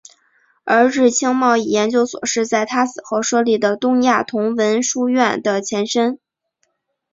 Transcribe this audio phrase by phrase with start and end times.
[0.63, 6.17] 而日清贸易研究所是在他死后设立的东亚同文书院的前身。